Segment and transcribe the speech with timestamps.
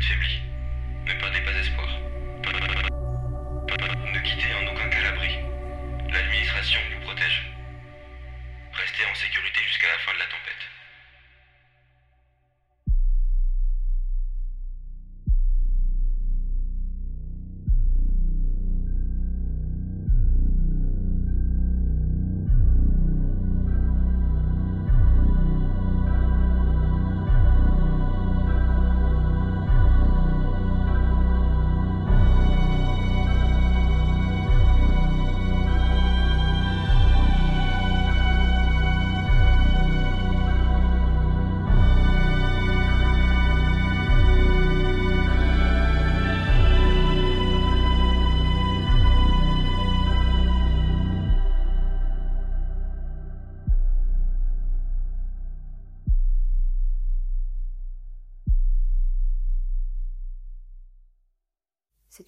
[0.00, 1.52] Ne perdez pas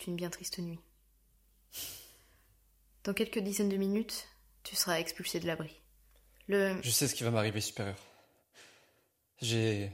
[0.03, 0.81] C'est une bien triste nuit.
[3.05, 4.27] Dans quelques dizaines de minutes,
[4.65, 5.81] tu seras expulsé de l'abri.
[6.49, 6.77] Le.
[6.83, 7.97] Je sais ce qui va m'arriver, supérieur.
[9.41, 9.93] J'ai.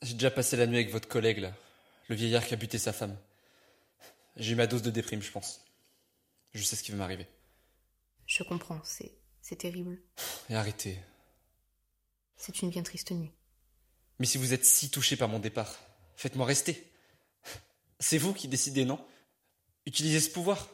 [0.00, 1.52] J'ai déjà passé la nuit avec votre collègue, là.
[2.08, 3.14] Le vieillard qui a buté sa femme.
[4.36, 5.60] J'ai eu ma dose de déprime, je pense.
[6.54, 7.26] Je sais ce qui va m'arriver.
[8.24, 9.18] Je comprends, c'est.
[9.42, 10.00] C'est terrible.
[10.48, 10.98] Et arrêtez.
[12.38, 13.32] C'est une bien triste nuit.
[14.18, 15.78] Mais si vous êtes si touché par mon départ,
[16.16, 16.90] faites-moi rester.
[18.00, 18.98] C'est vous qui décidez, non?
[19.86, 20.68] Utilisez ce pouvoir.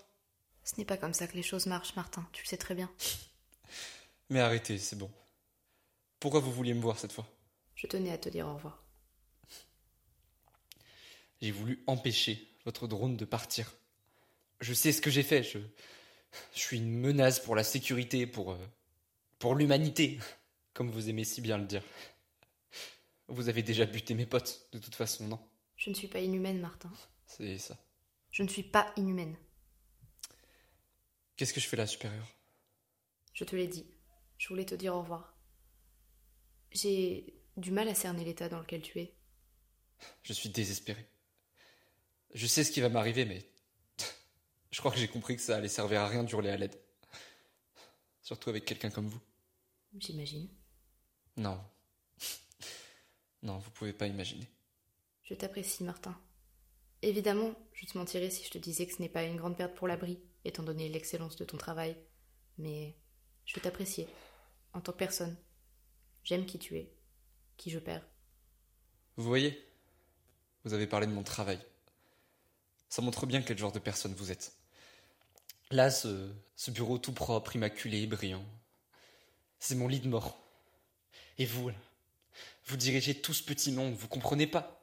[0.65, 2.91] Ce n'est pas comme ça que les choses marchent, Martin, tu le sais très bien.
[4.31, 5.11] Mais arrêtez, c'est bon.
[6.19, 7.27] Pourquoi vous vouliez me voir cette fois?
[7.75, 8.83] Je tenais à te dire au revoir.
[11.43, 13.75] J'ai voulu empêcher votre drone de partir.
[14.61, 15.43] Je sais ce que j'ai fait.
[15.43, 15.59] Je,
[16.55, 18.69] je suis une menace pour la sécurité, pour, euh,
[19.39, 20.21] pour l'humanité,
[20.73, 21.83] comme vous aimez si bien le dire.
[23.29, 25.41] Vous avez déjà buté mes potes, de toute façon, non?
[25.77, 26.93] Je ne suis pas inhumaine, Martin.
[27.27, 27.77] C'est ça.
[28.33, 29.37] Je ne suis pas inhumaine.
[31.37, 32.27] Qu'est-ce que je fais là, supérieur?
[33.35, 33.87] Je te l'ai dit.
[34.39, 35.37] Je voulais te dire au revoir.
[36.71, 39.15] J'ai du mal à cerner l'état dans lequel tu es.
[40.23, 41.07] Je suis désespéré.
[42.35, 43.47] Je sais ce qui va m'arriver, mais
[44.71, 46.81] je crois que j'ai compris que ça allait servir à rien d'hurler à l'aide.
[48.23, 49.21] Surtout avec quelqu'un comme vous.
[49.99, 50.49] J'imagine.
[51.37, 51.63] Non.
[53.43, 54.49] Non, vous pouvez pas imaginer.
[55.25, 56.17] Je t'apprécie, Martin.
[57.03, 59.75] Évidemment, je te mentirais si je te disais que ce n'est pas une grande perte
[59.75, 61.97] pour l'abri, étant donné l'excellence de ton travail.
[62.59, 62.97] Mais
[63.45, 64.07] je t'apprécie,
[64.73, 65.37] en tant que personne.
[66.23, 66.95] J'aime qui tu es,
[67.57, 68.07] qui je perds.
[69.17, 69.61] Vous voyez
[70.65, 71.59] Vous avez parlé de mon travail.
[72.89, 74.53] Ça montre bien quel genre de personne vous êtes.
[75.71, 78.45] Là, ce, ce bureau tout propre, immaculé, brillant.
[79.59, 80.39] C'est mon lit de mort.
[81.39, 81.75] Et vous, là,
[82.67, 84.82] vous dirigez tout ce petit monde, vous comprenez pas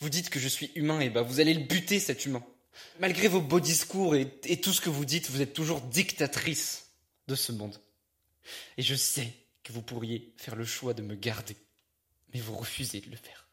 [0.00, 2.44] Vous dites que je suis humain, et bah vous allez le buter, cet humain.
[2.98, 6.90] Malgré vos beaux discours et, et tout ce que vous dites, vous êtes toujours dictatrice
[7.28, 7.80] de ce monde.
[8.76, 9.32] Et je sais
[9.62, 11.56] que vous pourriez faire le choix de me garder,
[12.32, 13.48] mais vous refusez de le faire.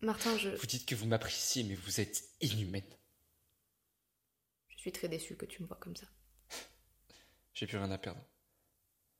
[0.00, 2.84] Martin, je, Vous dites que vous m'appréciez, mais vous êtes inhumaine.
[4.68, 6.06] je suis très déçue que tu me vois comme ça.
[7.54, 8.22] J'ai plus rien à perdre.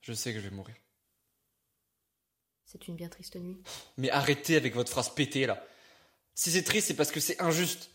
[0.03, 0.77] Je sais que je vais mourir.
[2.67, 3.63] C'est une bien triste nuit.
[3.97, 5.65] Mais arrêtez avec votre phrase pétée là.
[6.37, 7.91] Si c'est triste, c'est parce que c'est injuste.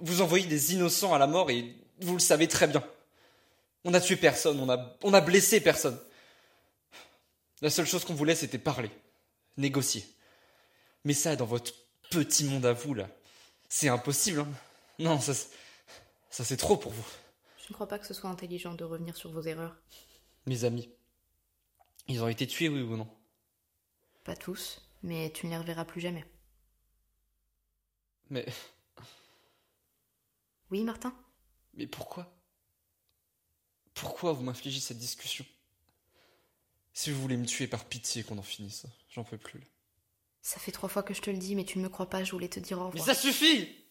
[0.00, 2.82] Vous envoyez des innocents à la mort et vous le savez très bien.
[3.84, 6.00] On a tué personne, on a, on a blessé personne.
[7.60, 8.90] La seule chose qu'on voulait, c'était parler,
[9.58, 10.04] négocier.
[11.04, 11.72] Mais ça, dans votre
[12.10, 13.08] petit monde à vous là,
[13.68, 14.40] c'est impossible.
[14.40, 14.48] Hein
[14.98, 15.50] non, ça, c'est-
[16.30, 17.06] ça c'est trop pour vous.
[17.62, 19.76] Je ne crois pas que ce soit intelligent de revenir sur vos erreurs.
[20.46, 20.88] Mes amis,
[22.08, 23.08] ils ont été tués, oui ou non?
[24.24, 26.24] Pas tous, mais tu ne les reverras plus jamais.
[28.30, 28.46] Mais,
[30.70, 31.14] Oui, Martin
[31.74, 32.34] mais pourquoi?
[33.92, 35.44] Pourquoi vous m'infligez cette discussion?
[36.94, 39.60] Si vous voulez me tuer par pitié qu'on en finisse, j'en peux plus.
[40.40, 42.24] Ça fait trois fois que je te le dis, mais tu ne me crois pas,
[42.24, 43.06] je voulais te dire au Mais revoir.
[43.06, 43.84] ça suffit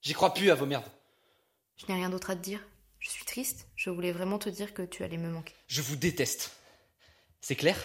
[0.00, 0.88] J'y crois plus à vos merdes.
[1.76, 2.64] Je n'ai rien d'autre à te dire.
[3.00, 5.54] Je suis triste, je voulais vraiment te dire que tu allais me manquer.
[5.66, 6.52] Je vous déteste.
[7.40, 7.84] C'est clair?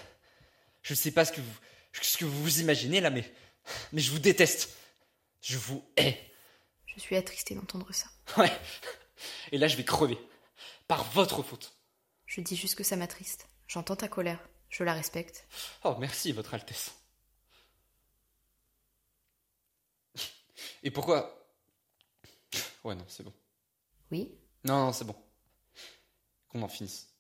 [0.83, 1.57] Je sais pas ce que vous
[2.03, 3.29] ce que vous imaginez là, mais
[3.93, 4.69] mais je vous déteste.
[5.41, 6.17] Je vous hais.
[6.85, 8.07] Je suis attristée d'entendre ça.
[8.37, 8.51] Ouais.
[9.51, 10.17] Et là, je vais crever.
[10.87, 11.73] Par votre faute.
[12.25, 13.47] Je dis juste que ça m'attriste.
[13.67, 14.39] J'entends ta colère,
[14.69, 15.47] je la respecte.
[15.83, 16.91] Oh, merci, Votre Altesse.
[20.83, 21.47] Et pourquoi?
[22.83, 23.33] Ouais, non, c'est bon.
[24.11, 24.33] Oui?
[24.63, 25.15] Non, non, c'est bon.
[26.49, 27.13] Qu'on en finisse.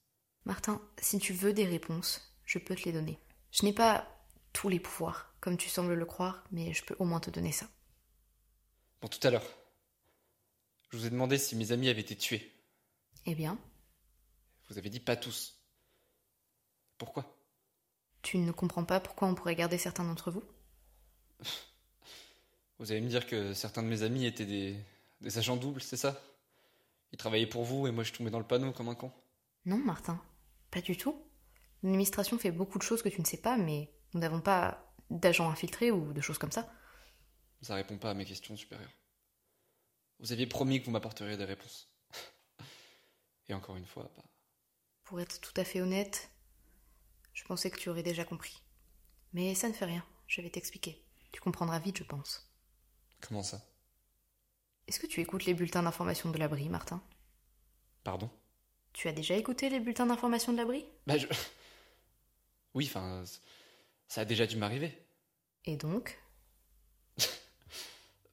[0.45, 3.19] Martin, si tu veux des réponses, je peux te les donner.
[3.51, 4.07] Je n'ai pas
[4.53, 7.51] tous les pouvoirs, comme tu sembles le croire, mais je peux au moins te donner
[7.51, 7.67] ça.
[9.01, 9.45] Bon, tout à l'heure,
[10.91, 12.51] je vous ai demandé si mes amis avaient été tués.
[13.25, 13.57] Eh bien,
[14.69, 15.59] Vous avez dit pas tous.
[16.97, 17.35] Pourquoi?
[18.21, 20.43] Tu ne comprends pas pourquoi on pourrait garder certains d'entre vous?
[22.79, 24.75] Vous allez me dire que certains de mes amis étaient des,
[25.21, 26.19] des agents doubles, c'est ça?
[27.11, 29.11] Ils travaillaient pour vous et moi je tombais dans le panneau comme un con.
[29.65, 30.21] Non, Martin,
[30.71, 31.15] pas du tout.
[31.83, 35.49] L'administration fait beaucoup de choses que tu ne sais pas, mais nous n'avons pas d'agents
[35.49, 36.71] infiltrés ou de choses comme ça.
[37.61, 38.93] Ça répond pas à mes questions supérieures.
[40.19, 41.89] Vous aviez promis que vous m'apporteriez des réponses.
[43.47, 44.23] Et encore une fois, bah,
[45.03, 46.29] Pour être tout à fait honnête,
[47.33, 48.61] je pensais que tu aurais déjà compris.
[49.33, 51.03] Mais ça ne fait rien, je vais t'expliquer.
[51.31, 52.49] Tu comprendras vite, je pense.
[53.21, 53.61] comment ça?
[54.87, 57.03] Est-ce que tu écoutes les bulletins d'information de l'abri, Martin?
[58.03, 58.29] Pardon?
[58.93, 60.85] Tu as déjà écouté les bulletins d'information de l'abri?
[61.05, 61.27] Bah je...
[62.73, 63.23] Oui, enfin,
[64.07, 64.97] ça a déjà dû m'arriver.
[65.65, 66.19] Et donc?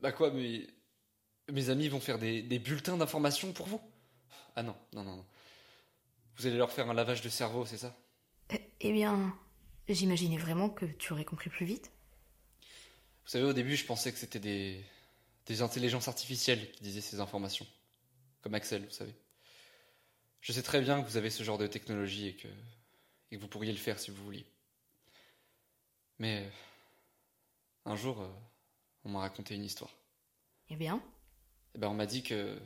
[0.01, 0.67] Bah quoi, mais...
[1.53, 3.81] Mes amis vont faire des, des bulletins d'information pour vous?
[4.57, 5.27] Ah non, non, non, non.
[6.37, 7.97] Vous allez leur faire un lavage de cerveau, c'est ça?
[8.51, 9.39] Eh eh bien,
[9.89, 11.93] j'imaginais vraiment que tu aurais compris plus vite.
[13.25, 14.85] Vous savez, au début, je pensais que c'était des...
[15.47, 17.67] des intelligences artificielles qui disaient ces informations.
[18.43, 19.15] Comme Axel, vous savez.
[20.41, 22.49] Je sais très bien que vous avez ce genre de technologie et que,
[23.31, 24.47] et que vous pourriez le faire si vous vouliez.
[26.19, 26.51] Mais euh,
[27.85, 28.29] un jour, euh,
[29.07, 29.91] on m'a raconté une histoire.
[30.69, 31.01] Eh bien,
[31.75, 32.59] Et ben, on m'a dit que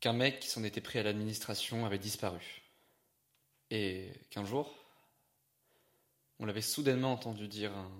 [0.00, 2.62] qu'un mec qui s'en était pris à l'administration avait disparu.
[3.70, 4.74] Et qu'un jour,
[6.38, 7.90] on l'avait soudainement entendu dire un,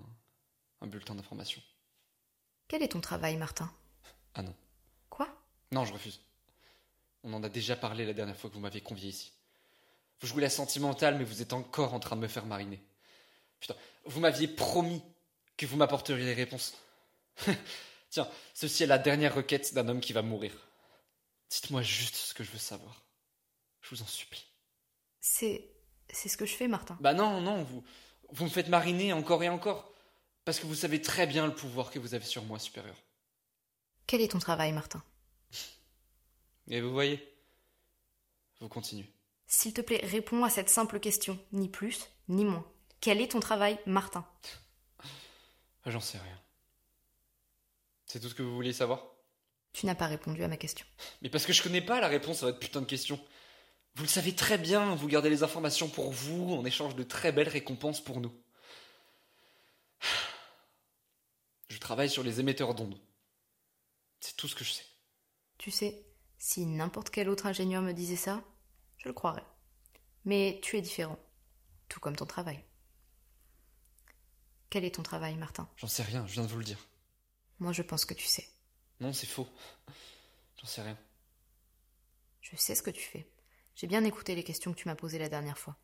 [0.81, 1.61] un bulletin d'information.
[2.67, 3.71] quel est ton travail, Martin?
[4.35, 4.53] Ah non.
[5.09, 5.27] Quoi?
[5.71, 6.21] Non, je refuse.
[7.23, 9.31] On en a déjà parlé la dernière fois que vous m'aviez convié ici.
[10.21, 12.79] Vous jouez la sentimentale, mais vous êtes encore en train de me faire mariner.
[13.59, 15.01] Putain, vous m'aviez promis
[15.57, 16.75] que vous m'apporteriez les réponses.
[18.09, 20.53] Tiens, ceci est la dernière requête d'un homme qui va mourir.
[21.49, 23.03] Dites-moi juste ce que je veux savoir.
[23.81, 24.45] Je vous en supplie.
[25.21, 25.69] C'est.
[26.11, 26.97] C'est ce que je fais, Martin.
[27.01, 27.83] Bah non, non, vous,
[28.29, 29.91] vous me faites mariner encore et encore.
[30.45, 32.95] Parce que vous savez très bien le pouvoir que vous avez sur moi, supérieur.
[34.05, 35.03] Quel est ton travail, Martin?
[36.69, 37.27] Et vous voyez
[38.61, 39.09] Vous continuez.
[39.47, 42.65] S'il te plaît, réponds à cette simple question, ni plus, ni moins.
[43.01, 44.25] Quel est ton travail, Martin?
[45.85, 46.41] Ah, J'en sais rien.
[48.05, 49.05] C'est tout ce que vous vouliez savoir?
[49.73, 50.85] Tu n'as pas répondu à ma question.
[51.21, 53.19] Mais parce que je connais pas la réponse à votre putain de question.
[53.95, 57.31] Vous le savez très bien, vous gardez les informations pour vous en échange de très
[57.31, 58.33] belles récompenses pour nous.
[61.69, 62.99] Je travaille sur les émetteurs d'ondes.
[64.19, 64.85] C'est tout ce que je sais.
[65.57, 66.05] Tu sais,
[66.37, 68.43] si n'importe quel autre ingénieur me disait ça,
[68.97, 69.45] je le croirais.
[70.25, 71.19] Mais tu es différent,
[71.89, 72.63] tout comme ton travail.
[74.75, 75.69] Quel est ton travail, Martin?
[75.77, 76.89] J'en sais rien, je viens de vous le dire.
[77.59, 78.45] Moi, je pense que tu sais.
[78.99, 79.47] Non, c'est faux.
[80.59, 80.97] J'en sais rien.
[82.41, 83.25] Je sais ce que tu fais.
[83.75, 85.77] J'ai bien écouté les questions que tu m'as posées la dernière fois.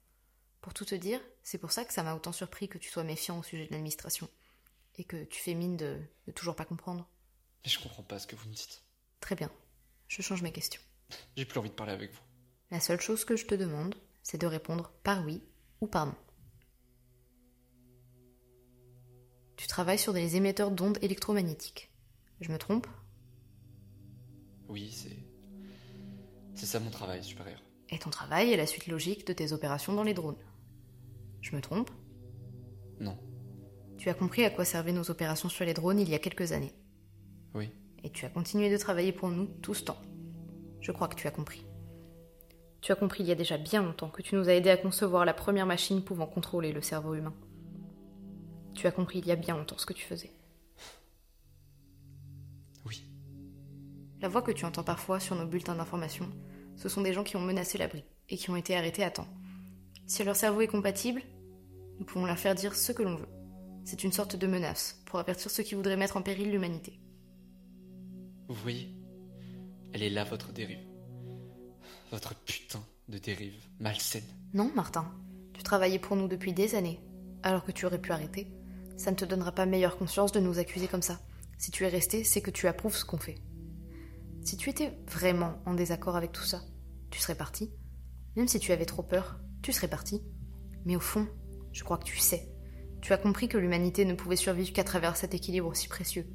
[0.59, 3.05] Pour tout te dire, c'est pour ça que ça m'a autant surpris que tu sois
[3.05, 4.27] méfiant au sujet de l'administration.
[4.97, 7.07] Et que tu fais mine de, de toujours pas comprendre.
[7.63, 8.83] Mais je comprends pas ce que vous me dites.
[9.21, 9.49] Très bien.
[10.09, 10.81] Je change mes questions.
[11.37, 12.23] J'ai plus envie de parler avec vous.
[12.71, 15.41] La seule chose que je te demande, c'est de répondre par oui
[15.79, 16.15] ou par non.
[19.61, 21.91] Tu travailles sur des émetteurs d'ondes électromagnétiques.
[22.39, 22.87] Je me trompe?
[24.67, 25.19] Oui, c'est.
[26.55, 27.61] C'est ça mon travail, supérieur.
[27.91, 30.43] Et ton travail est la suite logique de tes opérations dans les drones.
[31.41, 31.91] Je me trompe?
[32.99, 33.15] Non.
[33.99, 36.53] Tu as compris à quoi servaient nos opérations sur les drones il y a quelques
[36.53, 36.73] années?
[37.53, 37.69] Oui.
[38.03, 40.01] Et tu as continué de travailler pour nous tout ce temps.
[40.79, 41.67] Je crois que tu as compris.
[42.81, 44.77] Tu as compris il y a déjà bien longtemps que tu nous as aidés à
[44.77, 47.35] concevoir la première machine pouvant contrôler le cerveau humain.
[48.73, 50.31] Tu as compris il y a bien longtemps ce que tu faisais.
[52.85, 53.03] Oui.
[54.21, 56.29] La voix que tu entends parfois sur nos bulletins d'information
[56.81, 59.27] ce sont des gens qui ont menacé l'abri et qui ont été arrêtés à temps.
[60.07, 61.21] Si leur cerveau est compatible,
[61.99, 63.27] nous pouvons leur faire dire ce que l'on veut.
[63.85, 66.99] C'est une sorte de menace pour avertir ceux qui voudraient mettre en péril l'humanité.
[68.47, 68.89] Vous voyez
[69.93, 70.83] Elle est là, votre dérive.
[72.11, 74.23] Votre putain de dérive malsaine.
[74.55, 75.13] Non, Martin.
[75.53, 76.99] Tu travaillais pour nous depuis des années,
[77.43, 78.47] alors que tu aurais pu arrêter.
[78.97, 81.19] Ça ne te donnera pas meilleure conscience de nous accuser comme ça.
[81.57, 83.35] Si tu es resté, c'est que tu approuves ce qu'on fait.
[84.43, 86.61] Si tu étais vraiment en désaccord avec tout ça,
[87.11, 87.71] tu serais parti.
[88.35, 90.23] Même si tu avais trop peur, tu serais parti.
[90.85, 91.27] Mais au fond,
[91.71, 92.49] je crois que tu sais.
[93.01, 96.27] Tu as compris que l'humanité ne pouvait survivre qu'à travers cet équilibre aussi précieux.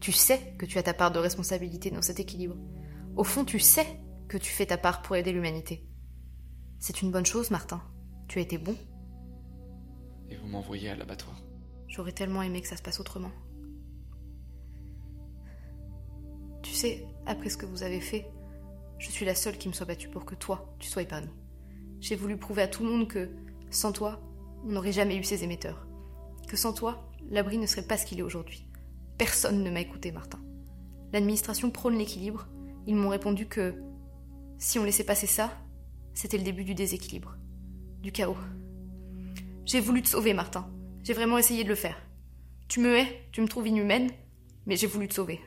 [0.00, 2.56] Tu sais que tu as ta part de responsabilité dans cet équilibre.
[3.16, 3.86] Au fond, tu sais
[4.28, 5.86] que tu fais ta part pour aider l'humanité.
[6.78, 7.82] C'est une bonne chose, Martin.
[8.28, 8.76] Tu as été bon.
[10.28, 11.45] Et vous m'envoyez à l'abattoir.
[11.96, 13.30] J'aurais tellement aimé que ça se passe autrement.
[16.62, 18.30] Tu sais, après ce que vous avez fait,
[18.98, 21.30] je suis la seule qui me soit battue pour que toi, tu sois épargné.
[22.00, 23.30] J'ai voulu prouver à tout le monde que,
[23.70, 24.20] sans toi,
[24.62, 25.86] on n'aurait jamais eu ces émetteurs.
[26.46, 28.68] Que sans toi, l'abri ne serait pas ce qu'il est aujourd'hui.
[29.16, 30.40] Personne ne m'a écouté, Martin.
[31.14, 32.46] L'administration prône l'équilibre.
[32.86, 33.74] Ils m'ont répondu que
[34.58, 35.50] si on laissait passer ça,
[36.12, 37.38] c'était le début du déséquilibre,
[38.02, 38.36] du chaos.
[39.64, 40.70] J'ai voulu te sauver, Martin.
[41.06, 41.96] J'ai vraiment essayé de le faire.
[42.66, 44.10] Tu me hais, tu me trouves inhumaine,
[44.66, 45.40] mais j'ai voulu te sauver.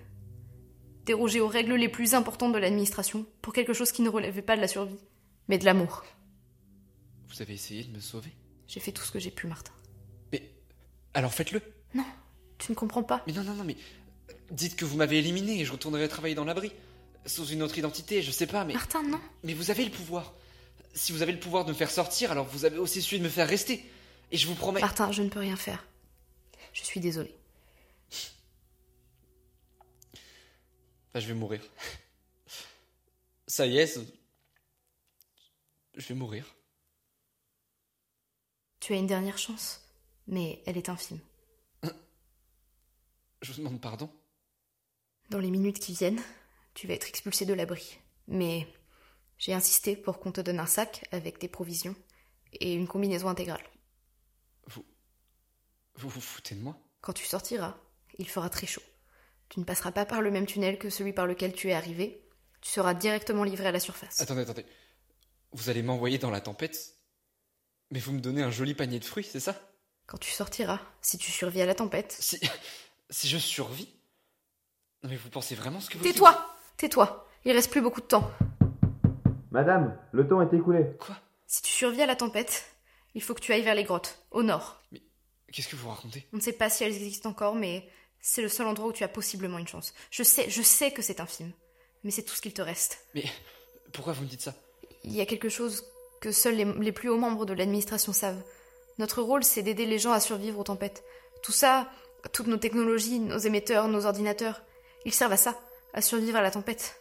[1.04, 4.56] Déroger aux règles les plus importantes de l'administration pour quelque chose qui ne relevait pas
[4.56, 5.02] de la survie,
[5.50, 6.06] mais de l'amour.
[7.28, 8.32] Vous avez essayé de me sauver?
[8.70, 9.74] J'ai fait tout ce que j'ai pu, Martin.
[10.32, 10.50] Mais
[11.14, 11.62] alors faites-le.
[11.94, 12.06] Non,
[12.58, 13.22] tu ne comprends pas.
[13.28, 13.76] Mais non, non, non, mais
[14.52, 16.72] dites que vous m'avez éliminé et je retournerai travailler dans l'abri.
[17.26, 18.76] Sous une autre identité, je sais pas, mais.
[18.76, 19.20] Martin, non.
[19.44, 20.34] Mais vous avez le pouvoir.
[20.94, 23.26] Si vous avez le pouvoir de me faire sortir, alors vous avez aussi celui de
[23.26, 23.84] me faire rester.
[24.32, 24.82] Et je vous promets.
[24.82, 25.86] Martin, je ne peux rien faire.
[26.74, 27.36] Je suis désolée.
[31.16, 31.62] Je vais mourir.
[33.48, 34.00] Ça y est,
[35.96, 36.46] je vais mourir.
[38.80, 39.82] Tu as une dernière chance,
[40.28, 41.20] mais elle est infime.
[43.42, 44.10] Je vous demande pardon.
[45.30, 46.22] Dans les minutes qui viennent,
[46.74, 48.00] tu vas être expulsé de l'abri.
[48.28, 48.68] Mais
[49.38, 51.96] j'ai insisté pour qu'on te donne un sac avec des provisions
[52.54, 53.64] et une combinaison intégrale.
[54.70, 54.86] Vous.
[55.96, 56.78] Vous vous foutez de moi?
[57.02, 57.76] Quand tu sortiras,
[58.18, 58.82] il fera très chaud.
[59.50, 62.24] Tu ne passeras pas par le même tunnel que celui par lequel tu es arrivé.
[62.62, 64.20] Tu seras directement livré à la surface.
[64.22, 64.66] Attendez, attendez.
[65.54, 66.96] Vous allez m'envoyer dans la tempête
[67.92, 69.56] Mais vous me donnez un joli panier de fruits, c'est ça?
[70.06, 72.16] Quand tu sortiras, si tu survis à la tempête.
[72.20, 72.40] Si.
[73.12, 73.90] Si je survis?
[75.02, 76.14] Non mais vous pensez vraiment ce que vous dites?
[76.14, 78.30] Tais-toi Tais-toi Il reste plus beaucoup de temps.
[79.50, 80.86] Madame, le temps est écoulé.
[81.00, 81.18] Quoi?
[81.48, 82.69] Si tu survis à la tempête,
[83.16, 84.82] il faut que tu ailles vers les grottes, au nord.
[85.52, 86.28] Qu'est-ce que vous racontez?
[86.34, 87.90] On ne sait pas si elles existent encore, mais
[88.22, 89.94] c'est le seul endroit où tu as possiblement une chance.
[90.12, 91.52] Je sais, je sais que c'est infime,
[92.04, 93.06] mais c'est tout ce qu'il te reste.
[93.16, 93.24] Mais
[93.94, 94.54] pourquoi vous me dites ça?
[95.04, 95.86] Il y a quelque chose
[96.22, 98.44] que seuls les, les plus hauts membres de l'administration savent.
[98.98, 101.04] Notre rôle, c'est d'aider les gens à survivre aux tempêtes.
[101.42, 101.90] Tout ça,
[102.34, 104.62] toutes nos technologies, nos émetteurs, nos ordinateurs,
[105.06, 105.60] ils servent à ça,
[105.94, 107.00] à survivre à la tempête.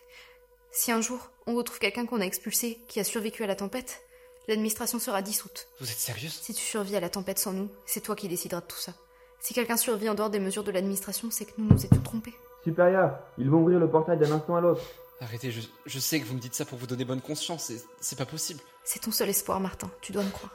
[0.71, 4.01] Si un jour, on retrouve quelqu'un qu'on a expulsé, qui a survécu à la tempête,
[4.49, 5.69] l'administration sera dissoute.
[5.81, 6.33] Vous êtes sérieuse?
[6.43, 8.93] Si tu survis à la tempête sans nous, c'est toi qui décideras de tout ça.
[9.41, 12.35] Si quelqu'un survit en dehors des mesures de l'administration, c'est que nous nous étions trompés.
[12.65, 14.83] Supérieur, ils vont ouvrir le portail d'un instant à l'autre.
[15.21, 17.85] Arrêtez, je, je sais que vous me dites ça pour vous donner bonne conscience, c'est-
[18.01, 18.61] c'est pas possible.
[18.85, 19.91] C'est ton seul espoir, Martin.
[20.01, 20.53] Tu dois me croire.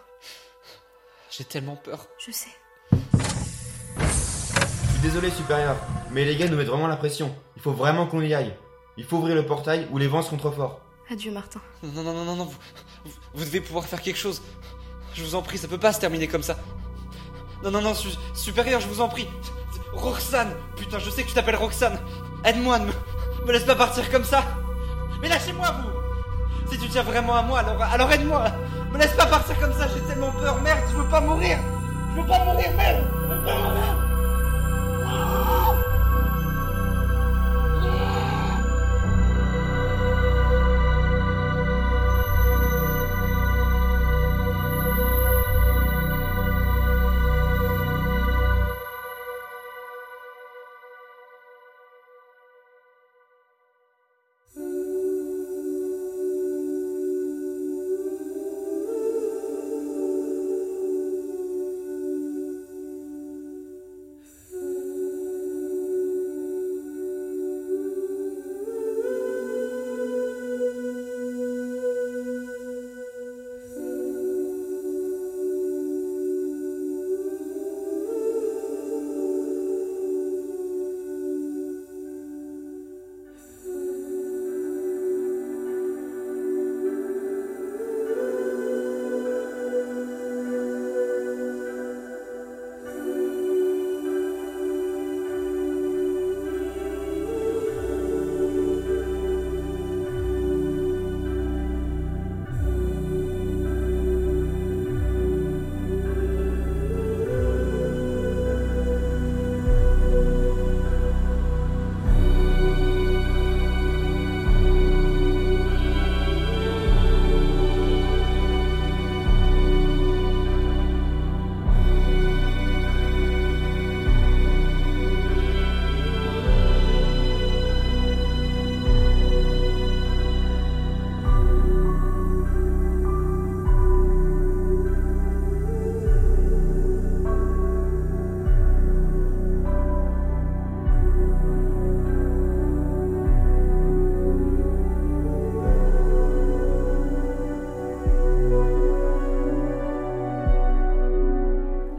[1.30, 2.08] J'ai tellement peur.
[2.20, 2.50] Je sais.
[2.92, 2.98] Je
[4.92, 5.78] suis désolé, supérieur,
[6.12, 7.34] mais les gars nous mettent vraiment la pression.
[7.56, 8.56] Il faut vraiment qu'on y aille.
[8.98, 10.82] Il faut ouvrir le portail ou les vents seront trop forts.
[11.14, 11.62] Adieu, Martin.
[11.84, 12.58] Non, non, non, non, non, vous,
[13.06, 14.42] vous, vous devez pouvoir faire quelque chose.
[15.14, 16.58] Je vous en prie, ça peut pas se terminer comme ça.
[17.64, 19.28] Non, non, non, su- supérieur, je vous en prie.
[19.94, 22.00] Roxane Putain, je sais que tu t'appelles Roxane.
[22.44, 22.92] Aide-moi, ne me,
[23.46, 24.44] me laisse pas partir comme ça.
[25.22, 28.44] Mais lâchez-moi, vous Si tu tiens vraiment à moi, alors, alors aide-moi.
[28.92, 30.60] Me laisse pas partir comme ça, j'ai tellement peur.
[30.62, 31.60] Merde, je veux pas mourir.
[32.16, 33.04] Je veux pas mourir, merde.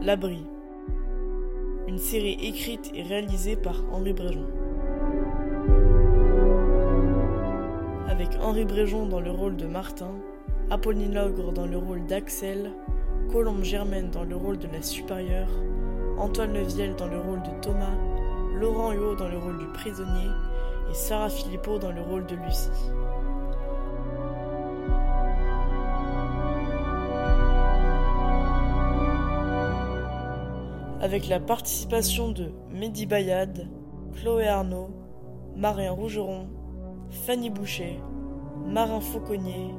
[0.05, 0.45] L'abri.
[1.87, 4.45] Une série écrite et réalisée par Henri Bréjon.
[8.07, 10.11] Avec Henri Bréjon dans le rôle de Martin,
[10.69, 12.71] Apolline Logre dans le rôle d'Axel,
[13.31, 15.49] Colombe Germaine dans le rôle de la supérieure,
[16.19, 17.97] Antoine Leviel dans le rôle de Thomas,
[18.59, 20.29] Laurent Huot dans le rôle du prisonnier
[20.87, 22.69] et Sarah Philippot dans le rôle de Lucie.
[31.05, 33.69] Avec la participation de Mehdi Bayad,
[34.15, 34.89] Chloé Arnaud,
[35.55, 36.47] Marien Rougeron,
[37.11, 37.99] Fanny Boucher,
[38.65, 39.75] Marin Fauconnier,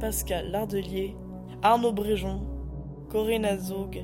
[0.00, 1.14] Pascal Lardelier,
[1.60, 2.46] Arnaud Bréjon,
[3.10, 4.02] Corinne Azog,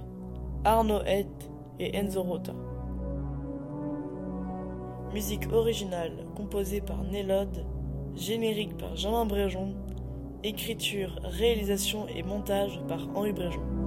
[0.67, 2.53] Arnaud Hett et Enzo Rota.
[5.15, 7.65] Musique originale composée par Nélode,
[8.15, 9.75] générique par Jean Bréjon,
[10.45, 13.78] écriture, réalisation et montage par Henri Bréjon.